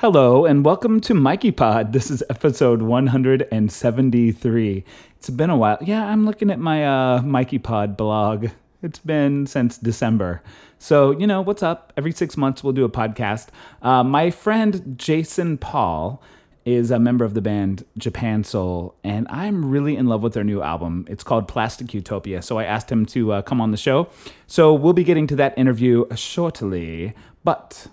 [0.00, 1.94] Hello and welcome to Mikey Pod.
[1.94, 4.84] This is episode 173.
[5.16, 5.78] It's been a while.
[5.80, 8.48] Yeah, I'm looking at my uh, Mikey Pod blog.
[8.82, 10.42] It's been since December.
[10.78, 11.94] So, you know, what's up?
[11.96, 13.46] Every six months we'll do a podcast.
[13.80, 16.22] Uh, my friend Jason Paul
[16.66, 20.44] is a member of the band Japan Soul, and I'm really in love with their
[20.44, 21.06] new album.
[21.08, 22.42] It's called Plastic Utopia.
[22.42, 24.08] So I asked him to uh, come on the show.
[24.46, 27.14] So we'll be getting to that interview shortly.
[27.44, 27.86] But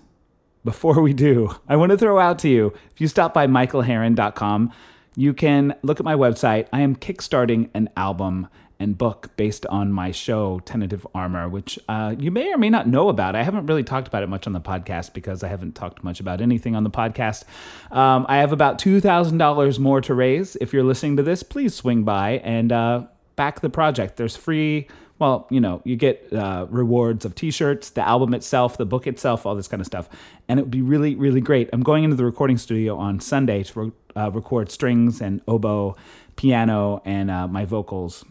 [0.64, 4.72] before we do, I want to throw out to you if you stop by michaelherron.com,
[5.16, 6.66] you can look at my website.
[6.72, 8.48] I am kickstarting an album
[8.80, 12.88] and book based on my show, Tentative Armor, which uh, you may or may not
[12.88, 13.36] know about.
[13.36, 16.20] I haven't really talked about it much on the podcast because I haven't talked much
[16.20, 17.44] about anything on the podcast.
[17.92, 20.56] Um, I have about $2,000 more to raise.
[20.56, 23.04] If you're listening to this, please swing by and uh,
[23.36, 24.16] back the project.
[24.16, 24.88] There's free
[25.18, 29.46] well, you know, you get uh, rewards of T-shirts, the album itself, the book itself,
[29.46, 30.08] all this kind of stuff,
[30.48, 31.70] and it would be really, really great.
[31.72, 35.96] I'm going into the recording studio on Sunday to re- uh, record strings and oboe,
[36.36, 38.24] piano, and uh, my vocals,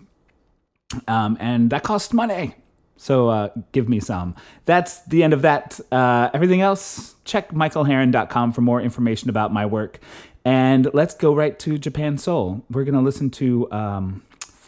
[1.07, 2.55] um, and that costs money.
[2.97, 4.35] So uh, give me some.
[4.65, 5.79] That's the end of that.
[5.91, 9.99] Uh, everything else, check michaelherron.com for more information about my work.
[10.45, 12.63] And let's go right to Japan Soul.
[12.69, 14.21] We're going to listen to um,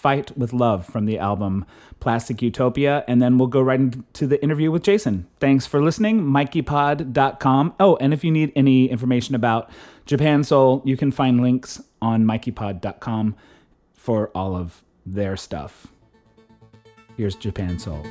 [0.05, 1.65] Fight with Love from the album
[1.99, 5.25] Plastic Utopia, and then we'll go right into the interview with Jason.
[5.39, 7.73] Thanks for listening, mikeypod.com.
[7.79, 9.67] Oh, and if you need any information about
[10.05, 13.35] Japan Soul, you can find links on mikeypod.com
[13.95, 15.87] for all of their stuff.
[17.17, 18.05] Here's Japan Soul.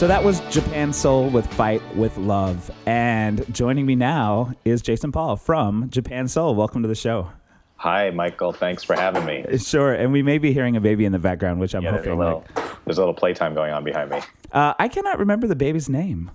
[0.00, 2.70] So that was Japan Soul with Fight with Love.
[2.86, 6.54] And joining me now is Jason Paul from Japan Soul.
[6.54, 7.30] Welcome to the show.
[7.76, 8.54] Hi, Michael.
[8.54, 9.44] Thanks for having me.
[9.58, 9.92] Sure.
[9.92, 12.16] And we may be hearing a baby in the background, which I'm Yeah, there's, a
[12.16, 12.18] hoping.
[12.18, 14.20] little, like- there's a little playtime going on behind me.
[14.52, 16.30] uh, I cannot remember the baby's name.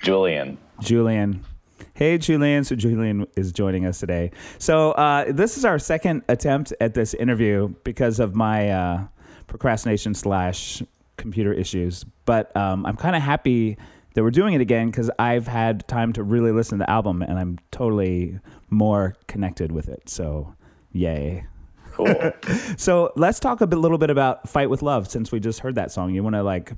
[0.00, 0.56] Julian.
[0.80, 1.44] Julian.
[1.92, 2.64] Hey, Julian.
[2.64, 4.30] So, Julian is joining us today.
[4.58, 9.04] So, uh, this is our second attempt at this interview because of my uh,
[9.46, 10.82] procrastination slash
[11.20, 12.04] computer issues.
[12.24, 13.76] But um, I'm kind of happy
[14.14, 17.22] that we're doing it again because I've had time to really listen to the album
[17.22, 20.08] and I'm totally more connected with it.
[20.08, 20.54] So,
[20.92, 21.46] yay.
[21.92, 22.32] Cool.
[22.76, 25.74] So, let's talk a bit, little bit about Fight with Love since we just heard
[25.74, 26.14] that song.
[26.14, 26.72] You want to, like,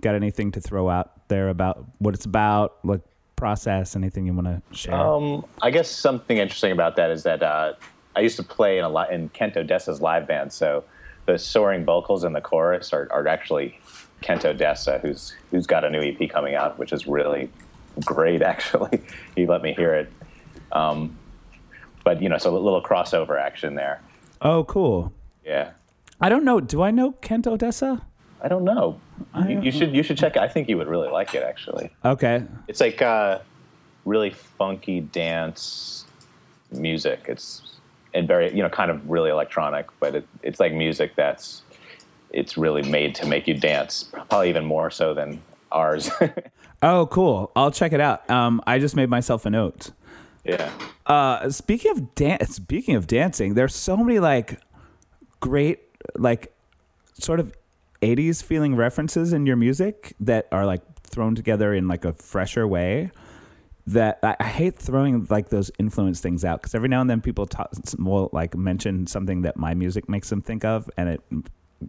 [0.00, 3.00] got anything to throw out there about what it's about, like,
[3.36, 4.94] process, anything you want to share?
[4.94, 7.72] um, I guess something interesting about that is that uh,
[8.14, 10.84] I used to play in a li- in Kent Odessa's live band, so
[11.26, 13.78] the soaring vocals in the chorus are, are actually
[14.20, 17.50] Kent Odessa, who's who's got a new EP coming out, which is really
[18.04, 18.42] great.
[18.54, 19.02] Actually,
[19.36, 20.12] he let me hear it.
[20.72, 21.16] Um,
[22.04, 24.00] but you know, so a little crossover action there.
[24.40, 25.12] Oh, cool.
[25.44, 25.70] Yeah.
[26.20, 26.60] I don't know.
[26.60, 28.02] Do I know Kent Odessa?
[28.40, 29.00] I don't know.
[29.46, 30.42] You, you should you should check it.
[30.42, 31.90] I think you would really like it actually.
[32.04, 32.42] Okay.
[32.68, 33.38] It's like uh,
[34.04, 36.04] really funky dance
[36.70, 37.24] music.
[37.28, 37.73] It's
[38.14, 41.62] and very you know kind of really electronic, but it, it's like music that's
[42.30, 44.10] it's really made to make you dance.
[44.12, 45.40] Probably even more so than
[45.72, 46.10] ours.
[46.82, 47.50] Oh, cool.
[47.56, 48.28] I'll check it out.
[48.28, 49.90] Um, I just made myself a note.
[50.44, 50.70] yeah.
[51.06, 54.60] Uh, speaking of dance, speaking of dancing, there's so many like
[55.40, 55.80] great,
[56.16, 56.54] like
[57.14, 57.54] sort of
[58.02, 62.68] 80s feeling references in your music that are like thrown together in like a fresher
[62.68, 63.10] way.
[63.86, 67.20] That I, I hate throwing like those influence things out because every now and then
[67.20, 71.20] people talk, will like mention something that my music makes them think of, and it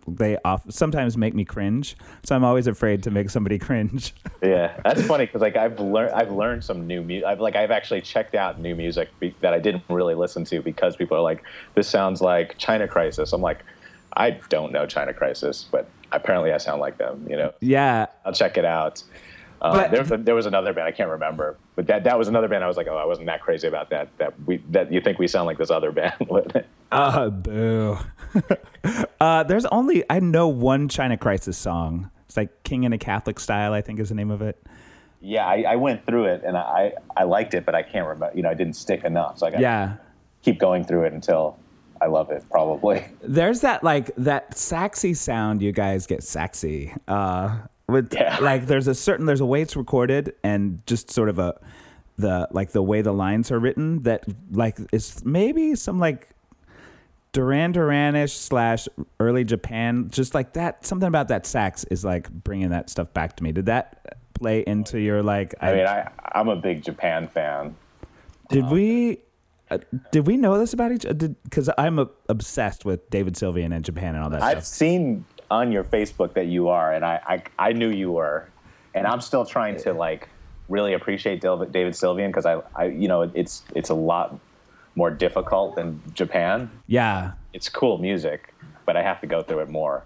[0.08, 1.96] they off sometimes make me cringe.
[2.24, 4.14] So I'm always afraid to make somebody cringe.
[4.42, 7.26] Yeah, that's funny because like I've learned I've learned some new music.
[7.26, 10.62] I've like I've actually checked out new music be- that I didn't really listen to
[10.62, 11.44] because people are like,
[11.76, 13.64] "This sounds like China Crisis." I'm like,
[14.16, 17.26] I don't know China Crisis, but apparently I sound like them.
[17.30, 19.04] You know, yeah, I'll check it out.
[19.66, 22.28] Uh, But- there, was there was another band I can't remember, but that that was
[22.28, 24.10] another band I was like, oh, I wasn't that crazy about that.
[24.18, 26.14] That we that you think we sound like this other band?
[26.30, 26.66] would.
[26.92, 27.98] Uh, boo.
[29.20, 32.10] uh, there's only I know one China Crisis song.
[32.28, 34.62] It's like King in a Catholic Style, I think is the name of it.
[35.22, 38.32] yeah, I, I went through it and I I liked it, but I can't remember.
[38.36, 39.96] You know, I didn't stick enough, so I got Yeah.
[40.42, 41.58] keep going through it until
[42.02, 42.44] I love it.
[42.52, 43.06] Probably.
[43.24, 46.94] There's that like that sexy sound you guys get sexy.
[47.08, 47.58] Uh
[47.88, 48.38] with Yeah.
[48.42, 51.60] like there's a certain there's a way it's recorded and just sort of a
[52.18, 56.30] the like the way the lines are written that like is maybe some like
[57.34, 58.88] Duran Duranish slash
[59.20, 60.86] early Japan, just like that.
[60.86, 63.52] Something about that sax is like bringing that stuff back to me.
[63.52, 65.54] Did that play into your like?
[65.60, 67.76] I mean, I I'm a big Japan fan.
[68.50, 69.20] did we?
[69.70, 69.80] Uh,
[70.12, 71.06] did we know this about each?
[71.06, 71.28] Other?
[71.44, 74.78] Because I'm uh obsessed with David Sylvian and Japan and all that I've stuff.
[74.78, 77.20] seen on your Facebook that you are, and I,
[77.60, 78.48] I I knew you were,
[78.94, 80.30] and I'm still trying to like
[80.70, 84.38] really appreciate David Sylvian because I I you know it's it's a lot
[84.96, 86.70] more difficult than Japan.
[86.88, 88.54] Yeah, It's cool music,
[88.86, 90.04] but I have to go through it more.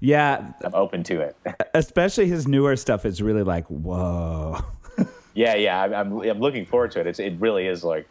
[0.00, 0.52] yeah.
[0.62, 1.36] I'm open to it.
[1.74, 4.60] Especially his newer stuff is really like whoa.
[5.34, 7.06] yeah, yeah, I'm, I'm I'm looking forward to it.
[7.06, 8.06] It's it really is like.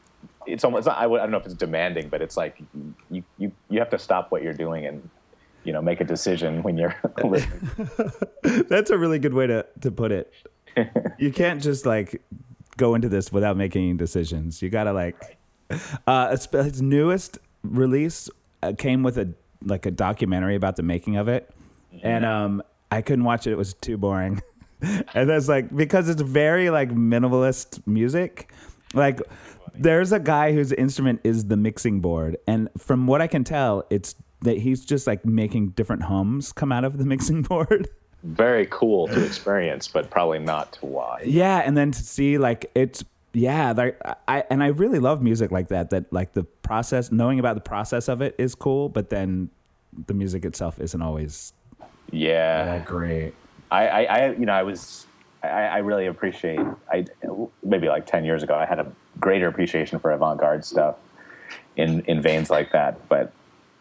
[0.45, 0.89] It's almost.
[0.89, 2.61] I, would, I don't know if it's demanding, but it's like
[3.09, 5.09] you, you you have to stop what you're doing and
[5.63, 7.69] you know make a decision when you're listening.
[8.69, 10.33] That's a really good way to to put it.
[11.17, 12.21] you can't just like
[12.77, 14.61] go into this without making decisions.
[14.61, 15.37] You gotta like.
[16.05, 18.29] Uh, his- his newest release
[18.61, 21.49] uh, came with a like a documentary about the making of it,
[22.03, 23.51] and um, I couldn't watch it.
[23.51, 24.41] It was too boring.
[24.81, 28.51] and that's like because it's very like minimalist music.
[28.93, 29.21] Like
[29.73, 33.85] there's a guy whose instrument is the mixing board, and from what I can tell,
[33.89, 34.13] it's
[34.43, 37.89] that he's just like making different hums come out of the mixing board.
[38.23, 41.21] very cool to experience, but probably not to watch.
[41.23, 45.51] Yeah, and then to see like it's yeah, like I and I really love music
[45.51, 45.89] like that.
[45.89, 49.49] That like the process, knowing about the process of it is cool, but then
[50.07, 51.53] the music itself isn't always
[52.11, 53.35] Yeah, great.
[53.71, 55.07] I, I, I, you know, I was,
[55.43, 56.69] I, I really appreciate.
[56.91, 57.05] I
[57.63, 60.97] maybe like ten years ago, I had a greater appreciation for avant-garde stuff
[61.75, 63.07] in in veins like that.
[63.09, 63.33] But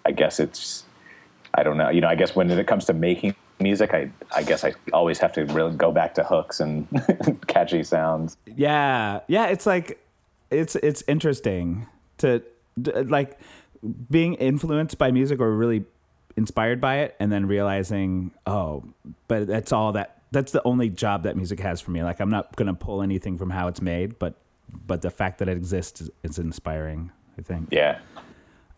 [0.04, 0.84] I guess it's,
[1.54, 1.90] I don't know.
[1.90, 5.18] You know, I guess when it comes to making music, I, I guess I always
[5.18, 6.86] have to really go back to hooks and
[7.46, 8.36] catchy sounds.
[8.46, 9.46] Yeah, yeah.
[9.46, 10.04] It's like
[10.50, 11.86] it's it's interesting
[12.18, 12.42] to
[12.76, 13.38] like
[14.10, 15.84] being influenced by music or really
[16.36, 18.84] inspired by it, and then realizing, oh,
[19.28, 22.02] but that's all that that's the only job that music has for me.
[22.02, 24.34] Like I'm not gonna pull anything from how it's made, but
[24.86, 27.12] but the fact that it exists is, is inspiring.
[27.38, 27.68] I think.
[27.70, 27.98] Yeah.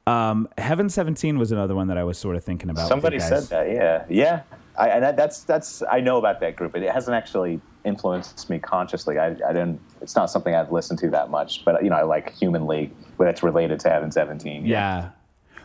[0.06, 2.88] Um, Heaven 17 was another one that I was sort of thinking about.
[2.88, 3.70] Somebody said that.
[3.70, 4.04] Yeah.
[4.08, 4.42] Yeah.
[4.76, 8.50] I, and that, that's that's I know about that group, but it hasn't actually influenced
[8.50, 9.18] me consciously.
[9.18, 9.80] I, I didn't.
[10.00, 11.64] It's not something I've listened to that much.
[11.64, 14.66] But you know, I like Human League, but it's related to Heaven 17.
[14.66, 15.10] Yeah.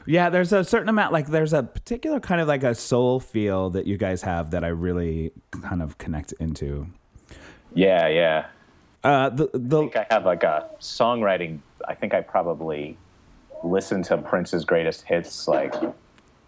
[0.05, 3.69] Yeah, there's a certain amount, like, there's a particular kind of like a soul feel
[3.71, 5.31] that you guys have that I really
[5.61, 6.87] kind of connect into.
[7.75, 8.07] Yeah.
[8.07, 8.45] Yeah.
[9.03, 11.59] Uh, the, I think I have like a songwriting.
[11.87, 12.97] I think I probably
[13.63, 15.73] listened to Prince's greatest hits, like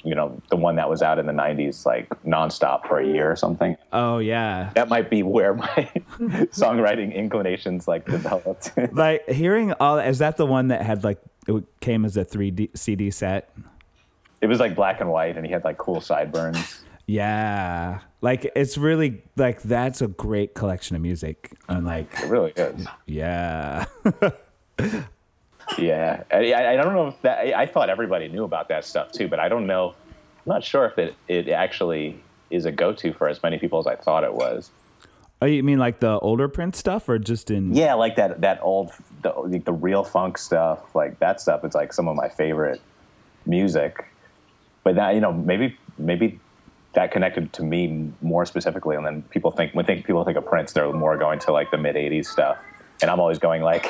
[0.04, 3.32] you know the one that was out in the '90s, like nonstop for a year
[3.32, 3.78] or something.
[3.94, 4.72] oh, yeah.
[4.74, 5.68] That might be where my
[6.52, 8.72] songwriting inclinations like developed.
[8.94, 12.76] Like, hearing all, is that the one that had like, it came as a 3D
[12.78, 13.50] CD set?
[14.42, 16.82] it was like black and white, and he had like cool sideburns.
[17.06, 18.00] Yeah.
[18.22, 21.52] Like, it's really, like, that's a great collection of music.
[21.68, 22.88] And, like, It really is.
[23.08, 23.86] yeah.
[25.78, 27.40] Yeah, I, I I don't know if that.
[27.40, 29.96] I, I thought everybody knew about that stuff too, but I don't know.
[30.46, 33.88] I'm not sure if it it actually is a go-to for as many people as
[33.88, 34.72] I thought it was.
[35.42, 37.74] oh, you mean like the older Prince stuff or just in.
[37.74, 41.64] Yeah, like that that old the like the real funk stuff, like that stuff.
[41.64, 42.82] It's like some of my favorite
[43.46, 44.06] music.
[44.84, 46.40] But that you know maybe maybe
[46.94, 50.46] that connected to me more specifically, and then people think when think people think of
[50.46, 52.58] Prince, they're more going to like the mid '80s stuff,
[53.02, 53.86] and I'm always going like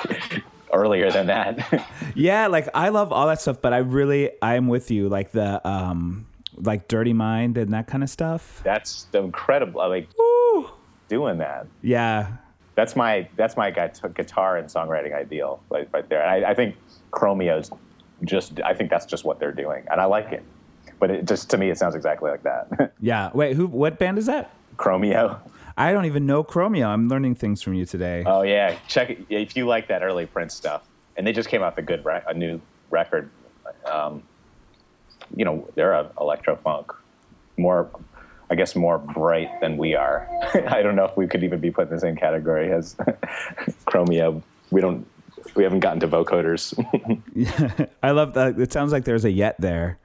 [0.73, 1.87] earlier than that.
[2.13, 5.07] Yeah, like I love all that stuff, but I really I'm with you.
[5.07, 8.61] Like the um like Dirty Mind and that kind of stuff.
[8.63, 9.79] That's incredible.
[9.79, 10.09] I like
[11.07, 11.67] doing that.
[11.81, 12.37] Yeah.
[12.75, 16.21] That's my that's my guitar and songwriting ideal, like right there.
[16.23, 16.75] And I, I think
[17.11, 17.69] Chromeo's
[18.23, 20.43] just I think that's just what they're doing, and I like it.
[20.99, 22.93] But it just to me, it sounds exactly like that.
[23.01, 23.31] Yeah.
[23.33, 24.53] Wait, who what band is that?
[24.77, 25.39] Chromeo.
[25.77, 26.85] I don't even know Chromeo.
[26.87, 28.23] I'm learning things from you today.
[28.25, 30.83] Oh yeah, check it if you like that early Prince stuff.
[31.17, 33.29] And they just came out with a good re- a new record.
[33.85, 34.23] Um,
[35.35, 36.91] you know, they're a electro funk,
[37.57, 37.89] more,
[38.49, 40.27] I guess, more bright than we are.
[40.67, 42.95] I don't know if we could even be put in the same category as
[43.85, 44.41] Chromeo.
[44.71, 45.07] We don't.
[45.55, 46.73] We haven't gotten to vocoders.
[48.03, 48.59] I love that.
[48.59, 49.97] It sounds like there's a yet there.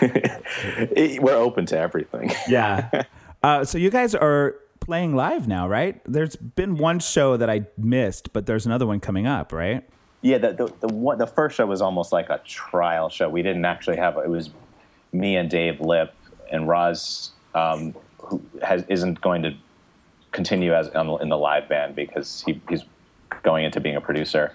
[0.00, 2.30] We're open to everything.
[2.48, 3.04] Yeah.
[3.44, 6.00] Uh, so you guys are playing live now, right?
[6.06, 9.86] There's been one show that I missed, but there's another one coming up, right?
[10.22, 13.28] Yeah, the the the, one, the first show was almost like a trial show.
[13.28, 14.48] We didn't actually have it was
[15.12, 16.14] me and Dave Lip
[16.50, 19.54] and Roz, um, who has isn't going to
[20.32, 22.82] continue as in the live band because he, he's
[23.42, 24.54] going into being a producer.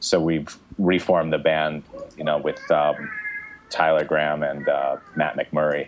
[0.00, 1.84] So we've reformed the band,
[2.18, 3.08] you know, with um,
[3.70, 5.86] Tyler Graham and uh, Matt McMurray.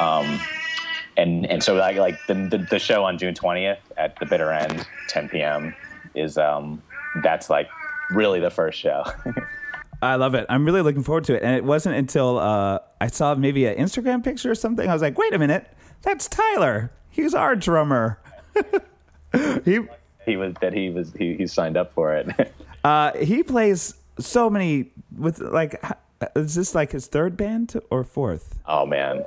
[0.00, 0.40] Um,
[1.20, 4.50] and and so like like the, the the show on June twentieth at the bitter
[4.52, 5.74] end, ten p.m.
[6.14, 6.82] is um
[7.22, 7.68] that's like
[8.10, 9.04] really the first show.
[10.02, 10.46] I love it.
[10.48, 11.42] I'm really looking forward to it.
[11.42, 14.88] And it wasn't until uh, I saw maybe an Instagram picture or something.
[14.88, 16.90] I was like, wait a minute, that's Tyler.
[17.10, 18.18] He's our drummer.
[19.64, 19.80] he
[20.24, 22.54] he was that he was he, he signed up for it.
[22.84, 25.82] uh, he plays so many with like.
[26.36, 28.58] Is this like his third band or fourth?
[28.66, 29.24] oh man,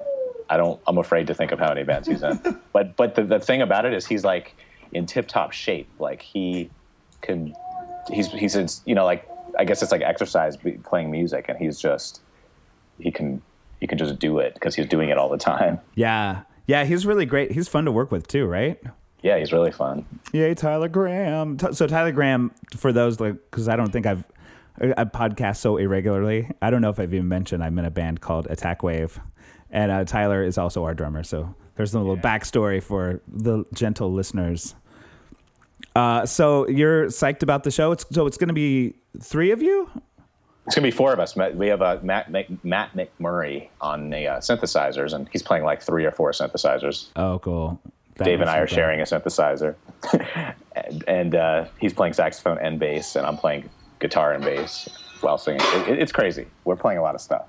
[0.50, 0.80] I don't.
[0.88, 2.40] I'm afraid to think of how many bands he's in.
[2.74, 4.56] but but the, the thing about it is he's like
[4.92, 5.90] in tip top shape.
[6.00, 6.70] Like he
[7.22, 7.56] can.
[8.12, 11.80] He's he's in, you know like I guess it's like exercise playing music, and he's
[11.80, 12.22] just
[13.00, 13.42] he can
[13.80, 15.80] he can just do it because he's doing it all the time.
[15.96, 16.86] Yeah, yeah.
[16.86, 17.52] He's really great.
[17.52, 18.82] He's fun to work with too, right?
[19.22, 20.06] Yeah, he's really fun.
[20.34, 21.58] Yay, Tyler Graham.
[21.72, 24.26] So Tyler Graham, for those like, because I don't think I've
[24.80, 26.50] I podcast so irregularly.
[26.62, 29.20] I don't know if I've even mentioned I'm in a band called Attack Wave,
[29.74, 31.24] and uh, Tyler is also our drummer.
[31.24, 34.76] So there's a little backstory for the gentle listeners.
[35.96, 37.92] Uh, so you're psyched about the show.
[37.92, 39.90] It's so it's going to be three of you.
[40.66, 41.36] It's gonna be four of us.
[41.36, 42.32] We have uh, Matt
[42.64, 47.10] Matt McMurray on the uh, synthesizers, and he's playing like three or four synthesizers.
[47.18, 47.82] Oh, cool.
[48.16, 48.76] That Dave and I are fun.
[48.76, 49.76] sharing a synthesizer,
[50.74, 54.88] and, and uh, he's playing saxophone and bass, and I'm playing guitar and bass
[55.20, 55.60] while singing.
[55.62, 56.48] It, it- it's crazy.
[56.64, 57.46] We're playing a lot of stuff.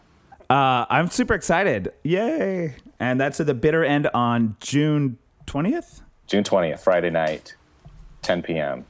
[0.50, 1.92] Uh, I'm super excited.
[2.02, 2.74] Yay!
[3.00, 6.02] And that's at the bitter end on June 20th.
[6.26, 7.54] June 20th, Friday night,
[8.22, 8.84] 10 p.m.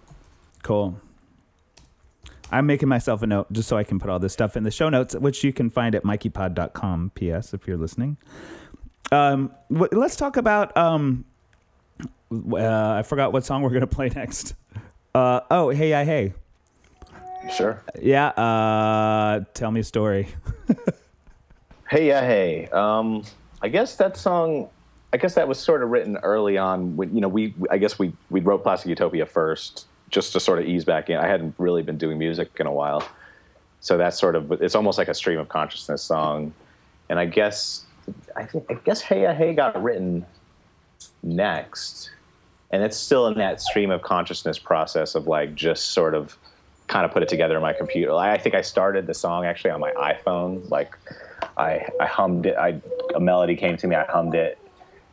[0.62, 1.00] Cool.
[2.50, 4.70] I'm making myself a note just so I can put all this stuff in the
[4.70, 7.12] show notes, which you can find at mikeypod.com.
[7.14, 7.52] P.S.
[7.54, 8.16] If you're listening.
[9.10, 10.76] Um, let's talk about.
[10.76, 11.24] Um,
[12.32, 14.54] uh, I forgot what song we're gonna play next.
[15.14, 16.34] Uh, oh, hey, yeah, hey,
[17.56, 17.82] Sure.
[18.00, 18.28] yeah.
[18.28, 20.28] Uh, tell me a story.
[21.94, 22.66] Hey, yeah, hey.
[22.72, 23.22] Um,
[23.62, 24.68] I guess that song
[25.12, 26.96] I guess that was sort of written early on.
[26.96, 30.58] When, you know, we I guess we we wrote Plastic Utopia first, just to sort
[30.58, 31.18] of ease back in.
[31.18, 33.08] I hadn't really been doing music in a while,
[33.78, 36.52] so that's sort of it's almost like a stream of consciousness song.
[37.08, 37.84] And I guess
[38.34, 40.26] I think I guess Hey Yeah Hey got written
[41.22, 42.10] next,
[42.72, 46.36] and it's still in that stream of consciousness process of like just sort of
[46.88, 48.12] kind of put it together in my computer.
[48.14, 50.68] I think I started the song actually on my iPhone.
[50.70, 50.98] Like
[51.56, 52.56] I I hummed it.
[52.56, 52.80] I
[53.14, 53.94] a melody came to me.
[53.96, 54.58] I hummed it,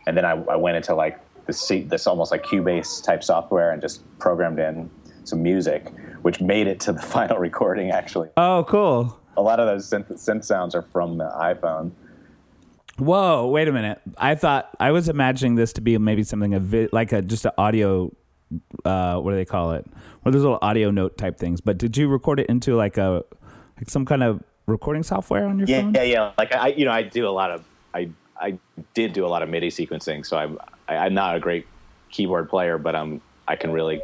[0.07, 3.81] and then I, I went into like this this almost like Cubase type software and
[3.81, 4.89] just programmed in
[5.23, 5.89] some music,
[6.23, 7.91] which made it to the final recording.
[7.91, 9.19] Actually, Oh, cool.
[9.37, 11.91] a lot of those synth, synth sounds are from the iPhone.
[12.97, 13.99] Whoa, wait a minute.
[14.17, 17.45] I thought I was imagining this to be maybe something a vi- like a just
[17.45, 18.11] an audio.
[18.83, 19.85] Uh, what do they call it?
[19.85, 19.95] One
[20.25, 21.61] of those little audio note type things.
[21.61, 23.23] But did you record it into like a
[23.77, 25.93] like some kind of recording software on your Yeah, phone?
[25.93, 26.31] yeah, yeah.
[26.37, 27.63] Like I, you know, I do a lot of
[27.93, 28.57] I I
[28.93, 31.65] did do a lot of MIDI sequencing, so I'm I, I'm not a great
[32.09, 34.01] keyboard player, but I'm I can really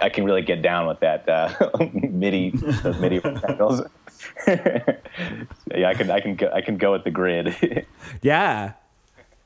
[0.00, 1.52] I can really get down with that uh,
[1.92, 3.82] MIDI those MIDI rectangles.
[4.46, 7.54] yeah, I can I can go, I can go with the grid.
[8.22, 8.72] Yeah.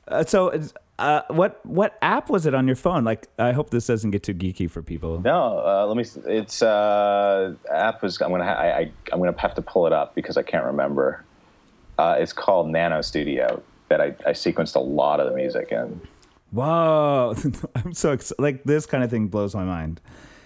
[0.07, 3.03] Uh, so, it's, uh, what what app was it on your phone?
[3.03, 5.19] Like, I hope this doesn't get too geeky for people.
[5.21, 6.05] no, uh, let me.
[6.31, 9.93] It's uh, app is I'm gonna ha- I, I I'm gonna have to pull it
[9.93, 11.23] up because I can't remember.
[11.97, 15.99] Uh, it's called Nano Studio that I, I sequenced a lot of the music in.
[16.51, 17.35] Whoa,
[17.75, 18.41] I'm so excited.
[18.41, 20.01] Like this kind of thing blows my mind.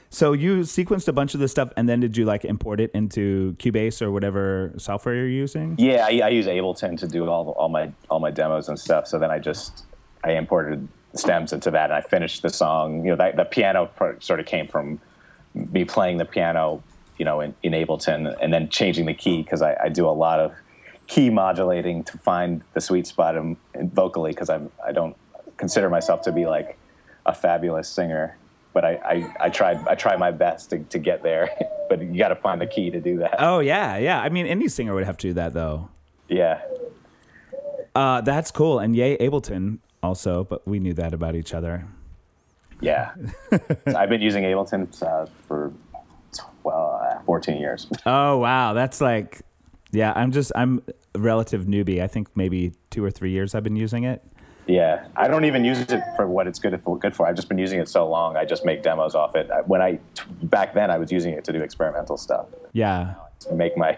[0.10, 2.92] So you sequenced a bunch of this stuff, and then did you like import it
[2.94, 5.76] into Cubase or whatever software you're using?
[5.78, 9.08] Yeah, I, I use Ableton to do all all my all my demos and stuff.
[9.08, 9.84] So then I just
[10.26, 13.04] I imported stems into that, and I finished the song.
[13.06, 15.00] You know, that, the piano part sort of came from
[15.54, 16.84] me playing the piano,
[17.18, 20.12] you know, in, in Ableton, and then changing the key because I, I do a
[20.12, 20.54] lot of
[21.08, 25.16] key modulating to find the sweet spot in, in vocally because I'm I don't
[25.58, 26.78] consider myself to be like
[27.26, 28.38] a fabulous singer.
[28.74, 31.50] But I, I, I tried I tried my best to, to get there,
[31.90, 33.36] but you got to find the key to do that.
[33.40, 34.20] Oh yeah, yeah.
[34.20, 35.90] I mean, any singer would have to do that though.
[36.28, 36.62] Yeah,
[37.94, 38.80] Uh, that's cool.
[38.80, 41.88] And yay, Ableton also, but we knew that about each other.
[42.80, 43.14] Yeah.
[43.88, 45.72] So I've been using Ableton uh, for
[46.64, 47.88] well, uh, 14 years.
[48.06, 49.42] Oh wow, that's like,
[49.92, 50.12] yeah.
[50.16, 50.82] I'm just I'm
[51.14, 52.02] a relative newbie.
[52.02, 54.24] I think maybe two or three years I've been using it.
[54.68, 56.98] Yeah, I don't even use it for what it's good for.
[56.98, 57.28] Good for.
[57.28, 58.36] I've just been using it so long.
[58.36, 59.50] I just make demos off it.
[59.68, 60.00] When I
[60.44, 62.48] back then, I was using it to do experimental stuff.
[62.74, 63.14] Yeah,
[63.46, 63.98] To make my,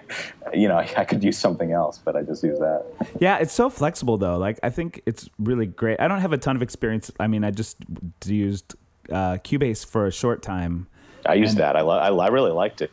[0.53, 2.85] you know, I could use something else, but I just use that.
[3.19, 3.37] yeah.
[3.37, 4.37] It's so flexible though.
[4.37, 5.99] Like I think it's really great.
[5.99, 7.11] I don't have a ton of experience.
[7.19, 7.77] I mean, I just
[8.25, 8.75] used
[9.09, 10.87] uh, Cubase for a short time.
[11.25, 11.75] I used that.
[11.75, 12.91] I, lo- I, I really liked it.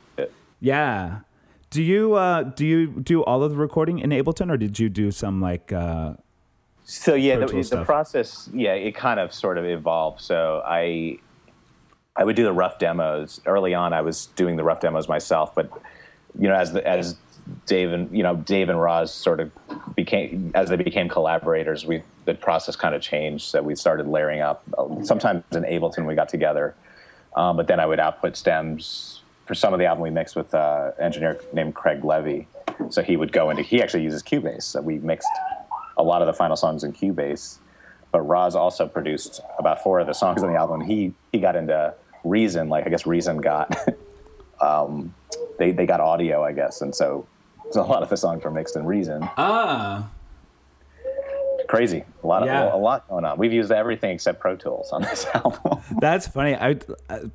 [0.60, 1.20] Yeah.
[1.70, 4.88] Do you uh, do you do all of the recording in Ableton, or did you
[4.88, 5.72] do some like?
[5.72, 6.14] Uh,
[6.84, 10.20] So yeah, the, the process, yeah, it kind of sort of evolved.
[10.20, 11.18] So I,
[12.14, 13.92] I would do the rough demos early on.
[13.92, 15.68] I was doing the rough demos myself, but
[16.38, 17.16] you know, as the, as
[17.66, 19.50] Dave and you know Dave and Roz sort of
[19.94, 23.44] became as they became collaborators, we the process kind of changed.
[23.44, 24.64] So we started layering up.
[25.02, 26.74] Sometimes in Ableton we got together,
[27.36, 30.54] um, but then I would output stems for some of the album we mixed with
[30.54, 32.48] uh, an engineer named Craig Levy.
[32.88, 34.62] So he would go into he actually uses Cubase.
[34.62, 35.28] So we mixed
[35.96, 37.58] a lot of the final songs in Cubase.
[38.10, 40.80] But Roz also produced about four of the songs on the album.
[40.80, 41.94] He he got into
[42.24, 43.76] Reason, like I guess Reason got
[44.60, 45.14] um,
[45.58, 47.26] they they got audio, I guess, and so,
[47.70, 49.22] so a lot of the songs were mixed in Reason.
[49.36, 50.08] ah.
[51.66, 52.74] Crazy, a lot of Yeah.
[52.74, 53.38] a lot going on.
[53.38, 55.80] We've used everything except Pro Tools on this album.
[55.98, 56.54] That's funny.
[56.54, 56.74] I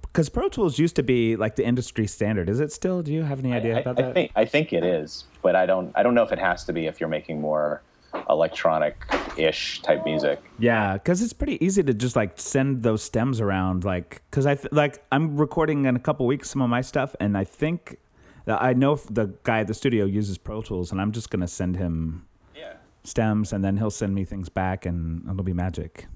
[0.04, 2.48] because Pro Tools used to be like the industry standard.
[2.48, 3.02] Is it still?
[3.02, 4.14] Do you have any idea I, about I that?
[4.14, 6.74] think I think it is, but I don't I don't know if it has to
[6.74, 7.82] be if you're making more
[8.30, 10.42] electronic-ish type music.
[10.58, 13.84] Yeah, because it's pretty easy to just like send those stems around.
[13.84, 17.16] Like, because I th- like I'm recording in a couple weeks some of my stuff,
[17.20, 17.98] and I think
[18.46, 21.48] that I know the guy at the studio uses Pro Tools, and I'm just gonna
[21.48, 22.74] send him Yeah.
[23.04, 26.08] stems, and then he'll send me things back, and it'll be magic.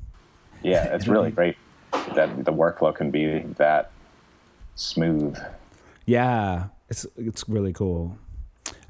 [0.63, 1.57] Yeah, it's really great
[2.15, 3.91] that the workflow can be that
[4.75, 5.37] smooth.
[6.05, 8.17] Yeah, it's it's really cool.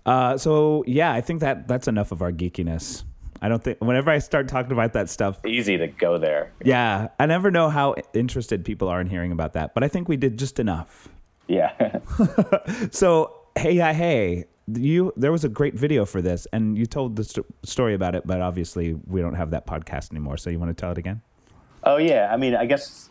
[0.05, 3.03] Uh, so yeah, I think that that's enough of our geekiness.
[3.41, 6.51] I don't think whenever I start talking about that stuff, Easy to go there.
[6.63, 9.73] yeah, I never know how interested people are in hearing about that.
[9.73, 11.09] But I think we did just enough.
[11.47, 11.99] Yeah.
[12.91, 17.15] So hey, I hey, you there was a great video for this, and you told
[17.17, 20.37] the st- story about it, but obviously we don't have that podcast anymore.
[20.37, 21.21] So you want to tell it again?
[21.83, 23.09] Oh yeah, I mean, I guess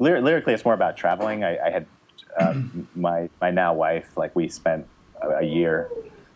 [0.00, 1.44] lyr- lyrically, it's more about traveling.
[1.44, 1.86] I, I had
[2.40, 2.54] uh,
[2.96, 4.86] my my now wife, like we spent
[5.22, 5.90] a, year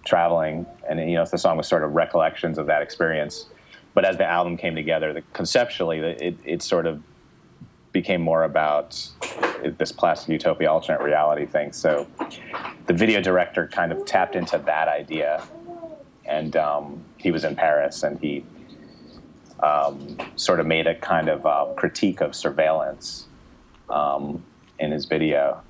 [0.04, 3.46] traveling, and you know, the song was sort of recollections of that experience.
[3.94, 7.02] but as the album came together, the, conceptually, it, it sort of
[7.92, 9.08] became more about
[9.78, 11.72] this plastic utopia alternate reality thing.
[11.72, 12.06] So
[12.86, 15.42] the video director kind of tapped into that idea,
[16.24, 18.44] and um, he was in Paris, and he
[19.62, 23.26] um, sort of made a kind of uh, critique of surveillance
[23.88, 24.42] um,
[24.78, 25.60] in his video,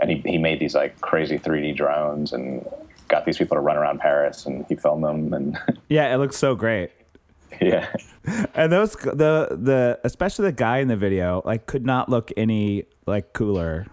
[0.00, 2.66] and he he made these like crazy 3D drones and
[3.08, 6.36] got these people to run around Paris, and he filmed them, and Yeah, it looks
[6.36, 6.90] so great.
[7.60, 7.86] yeah.
[8.56, 12.86] And those the the especially the guy in the video like could not look any
[13.06, 13.86] like cooler.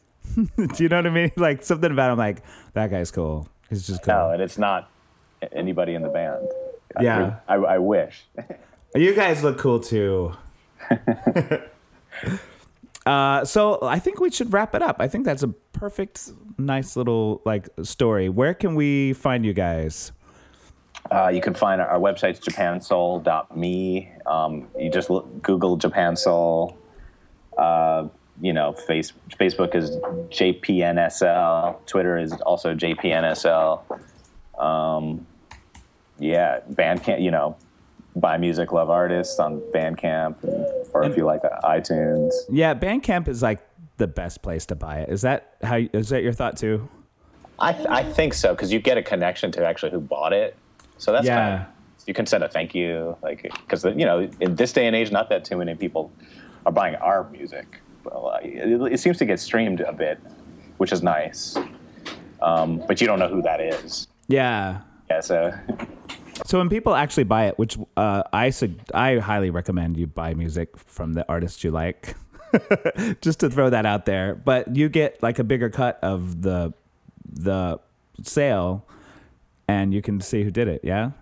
[0.36, 1.32] Do you know what I mean?
[1.36, 2.44] Like something about him like
[2.74, 3.48] that guy's cool.
[3.68, 4.14] He's just cool.
[4.14, 4.90] No, and it's not
[5.50, 6.46] anybody in the band.
[6.96, 7.36] I- Yeah.
[7.48, 8.24] I, I wish.
[8.94, 10.34] You guys look cool too.
[13.10, 14.96] Uh, so I think we should wrap it up.
[15.00, 18.28] I think that's a perfect, nice little like story.
[18.28, 20.12] Where can we find you guys?
[21.10, 24.12] Uh, you can find our, our website's japansoul.me.
[24.26, 26.78] Um, you just look, Google Japan Soul.
[27.58, 28.06] Uh,
[28.40, 29.96] you know, face, Facebook is
[30.30, 31.84] JPNSL.
[31.86, 33.82] Twitter is also JPNSL.
[34.56, 35.26] Um,
[36.20, 37.20] yeah, Bandcamp.
[37.20, 37.56] You know,
[38.16, 40.36] buy music, love artists on Bandcamp,
[40.92, 42.32] or if you like uh, iTunes.
[42.50, 43.60] Yeah, Bandcamp is like
[43.98, 45.08] the best place to buy it.
[45.10, 45.76] Is that how?
[45.92, 46.88] Is that your thought too?
[47.58, 50.56] I, th- I think so because you get a connection to actually who bought it.
[50.98, 51.36] So that's Yeah.
[51.36, 51.66] kind of
[52.06, 55.12] you can send a thank you, like because you know in this day and age,
[55.12, 56.10] not that too many people
[56.66, 57.80] are buying our music.
[58.04, 60.18] Well, it, it seems to get streamed a bit,
[60.78, 61.56] which is nice.
[62.40, 64.08] Um, but you don't know who that is.
[64.28, 64.80] Yeah.
[65.10, 65.52] Yeah, so
[66.46, 68.52] So when people actually buy it, which uh, I
[68.94, 72.16] I highly recommend you buy music from the artists you like,
[73.20, 74.34] just to throw that out there.
[74.34, 76.72] But you get like a bigger cut of the
[77.32, 77.78] the
[78.22, 78.84] sale,
[79.68, 80.80] and you can see who did it.
[80.82, 81.12] Yeah.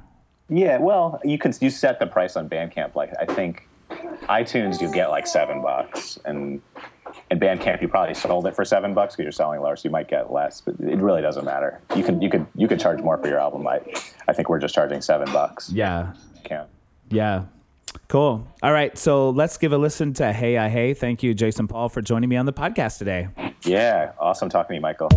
[0.48, 2.94] yeah, well, you can you set the price on Bandcamp.
[2.94, 6.62] Like I think iTunes, you get like seven bucks, and
[7.30, 9.90] in Bandcamp, you probably sold it for seven bucks because you're selling lower, so you
[9.90, 10.60] might get less.
[10.60, 11.80] But it really doesn't matter.
[11.96, 13.66] You can you could you could charge more for your album.
[13.66, 13.80] I
[14.26, 15.70] I think we're just charging seven bucks.
[15.70, 16.14] Yeah.
[16.44, 16.68] Can't.
[17.10, 17.44] Yeah.
[18.08, 18.46] Cool.
[18.62, 18.96] All right.
[18.96, 20.94] So let's give a listen to Hey I Hey.
[20.94, 23.28] Thank you, Jason Paul, for joining me on the podcast today.
[23.64, 25.08] Yeah, awesome talking to you, Michael.